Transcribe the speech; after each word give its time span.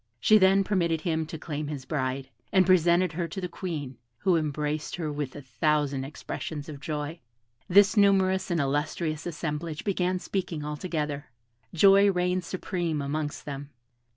She 0.19 0.39
then 0.39 0.63
permitted 0.63 1.01
him 1.01 1.27
to 1.27 1.37
claim 1.37 1.67
his 1.67 1.85
bride, 1.85 2.31
and 2.51 2.65
presented 2.65 3.11
her 3.11 3.27
to 3.27 3.39
the 3.39 3.47
Queen, 3.47 3.99
who 4.17 4.35
embraced 4.35 4.95
her 4.95 5.11
with 5.11 5.35
a 5.35 5.43
thousand 5.43 6.05
expressions 6.05 6.67
of 6.67 6.79
joy. 6.79 7.19
This 7.67 7.95
numerous 7.95 8.49
and 8.49 8.59
illustrious 8.59 9.27
assemblage 9.27 9.83
began 9.83 10.17
speaking 10.17 10.65
all 10.65 10.75
together. 10.75 11.27
Joy 11.71 12.09
reigned 12.11 12.43
supreme 12.45 12.99
amongst 12.99 13.45
them. 13.45 13.69